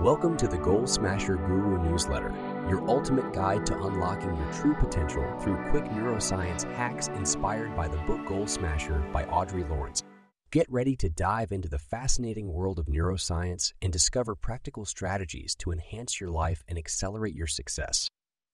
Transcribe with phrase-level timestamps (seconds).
[0.00, 2.30] Welcome to the Goal Smasher Guru newsletter,
[2.70, 7.98] your ultimate guide to unlocking your true potential through quick neuroscience hacks inspired by the
[7.98, 10.02] book Goal Smasher by Audrey Lawrence.
[10.50, 15.70] Get ready to dive into the fascinating world of neuroscience and discover practical strategies to
[15.70, 18.08] enhance your life and accelerate your success.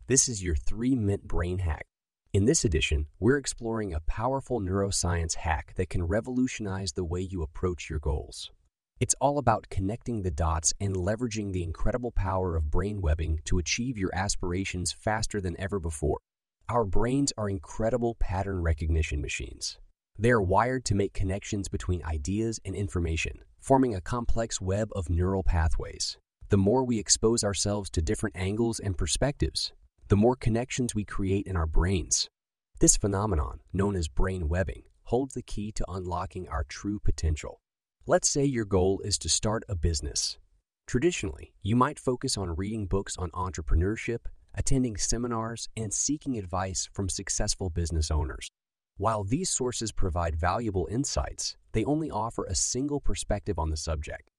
[0.08, 1.86] This is your three mint brain hack.
[2.32, 7.42] In this edition, we're exploring a powerful neuroscience hack that can revolutionize the way you
[7.42, 8.50] approach your goals.
[8.98, 13.58] It's all about connecting the dots and leveraging the incredible power of brain webbing to
[13.58, 16.18] achieve your aspirations faster than ever before.
[16.70, 19.76] Our brains are incredible pattern recognition machines.
[20.18, 25.10] They are wired to make connections between ideas and information, forming a complex web of
[25.10, 26.16] neural pathways.
[26.48, 29.74] The more we expose ourselves to different angles and perspectives,
[30.08, 32.30] the more connections we create in our brains.
[32.80, 37.60] This phenomenon, known as brain webbing, holds the key to unlocking our true potential.
[38.08, 40.38] Let's say your goal is to start a business.
[40.86, 47.08] Traditionally, you might focus on reading books on entrepreneurship, attending seminars, and seeking advice from
[47.08, 48.48] successful business owners.
[48.96, 54.30] While these sources provide valuable insights, they only offer a single perspective on the subject.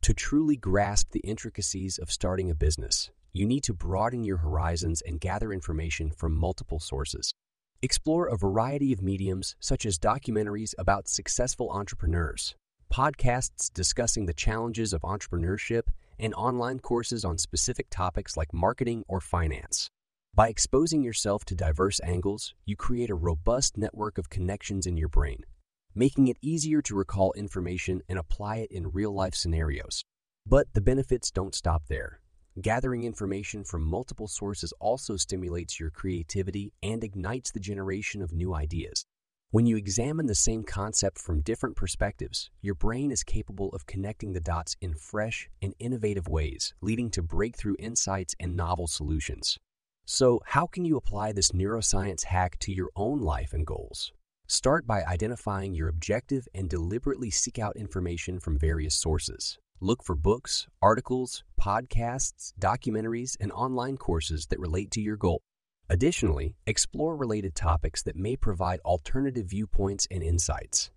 [0.00, 5.02] To truly grasp the intricacies of starting a business, you need to broaden your horizons
[5.02, 7.34] and gather information from multiple sources.
[7.82, 12.54] Explore a variety of mediums such as documentaries about successful entrepreneurs,
[12.90, 15.84] podcasts discussing the challenges of entrepreneurship,
[16.18, 19.88] and online courses on specific topics like marketing or finance.
[20.34, 25.08] By exposing yourself to diverse angles, you create a robust network of connections in your
[25.08, 25.44] brain,
[25.94, 30.04] making it easier to recall information and apply it in real life scenarios.
[30.46, 32.20] But the benefits don't stop there.
[32.60, 38.54] Gathering information from multiple sources also stimulates your creativity and ignites the generation of new
[38.54, 39.04] ideas.
[39.52, 44.32] When you examine the same concept from different perspectives, your brain is capable of connecting
[44.32, 49.58] the dots in fresh and innovative ways, leading to breakthrough insights and novel solutions.
[50.04, 54.12] So, how can you apply this neuroscience hack to your own life and goals?
[54.46, 59.58] Start by identifying your objective and deliberately seek out information from various sources.
[59.80, 65.42] Look for books, articles, podcasts, documentaries, and online courses that relate to your goal.
[65.92, 70.92] Additionally, explore related topics that may provide alternative viewpoints and insights.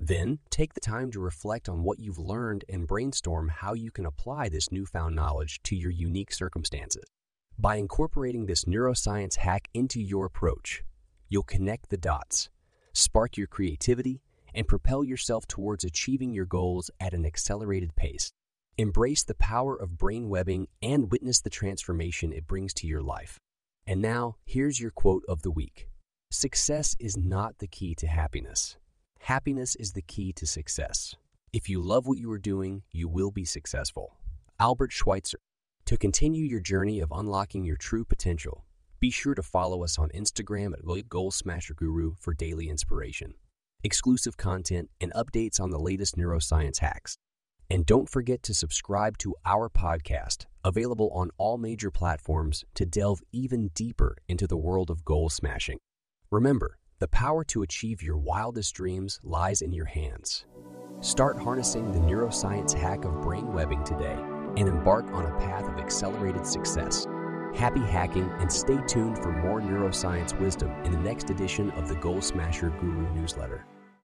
[0.00, 4.06] Then, take the time to reflect on what you've learned and brainstorm how you can
[4.06, 7.04] apply this newfound knowledge to your unique circumstances.
[7.58, 10.82] By incorporating this neuroscience hack into your approach,
[11.28, 12.48] you'll connect the dots,
[12.94, 14.22] spark your creativity,
[14.54, 18.32] and propel yourself towards achieving your goals at an accelerated pace.
[18.78, 23.38] Embrace the power of brain webbing and witness the transformation it brings to your life.
[23.88, 25.88] And now, here's your quote of the week
[26.30, 28.76] Success is not the key to happiness.
[29.20, 31.14] Happiness is the key to success.
[31.54, 34.18] If you love what you are doing, you will be successful.
[34.60, 35.38] Albert Schweitzer.
[35.86, 38.66] To continue your journey of unlocking your true potential,
[39.00, 43.32] be sure to follow us on Instagram at Goal Smasher Guru for daily inspiration,
[43.82, 47.16] exclusive content, and updates on the latest neuroscience hacks.
[47.70, 53.22] And don't forget to subscribe to our podcast, available on all major platforms to delve
[53.32, 55.78] even deeper into the world of goal smashing.
[56.30, 60.44] Remember, the power to achieve your wildest dreams lies in your hands.
[61.00, 64.18] Start harnessing the neuroscience hack of brain webbing today
[64.56, 67.06] and embark on a path of accelerated success.
[67.54, 71.94] Happy hacking and stay tuned for more neuroscience wisdom in the next edition of the
[71.94, 73.64] Goal Smasher Guru newsletter.